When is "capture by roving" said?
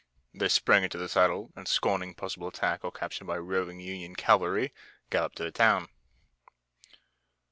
2.91-3.79